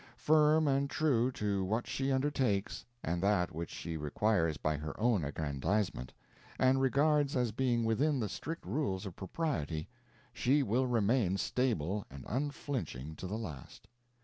[0.17, 5.23] Firm and true to what she undertakes, and that which she requires by her own
[5.23, 6.11] aggrandizement,
[6.57, 9.87] and regards as being within the strict rules of propriety,
[10.33, 13.87] she will remain stable and unflinching to the last.